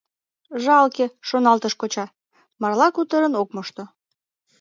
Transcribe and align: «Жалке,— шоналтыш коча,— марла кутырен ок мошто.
«Жалке,— 0.63 1.05
шоналтыш 1.27 1.73
коча,— 1.81 2.05
марла 2.61 2.87
кутырен 2.95 3.33
ок 3.41 3.49
мошто. 3.55 3.83